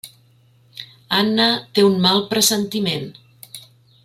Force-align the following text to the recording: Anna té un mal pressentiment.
Anna 1.17 1.47
té 1.75 1.85
un 1.91 2.01
mal 2.07 2.25
pressentiment. 2.33 3.07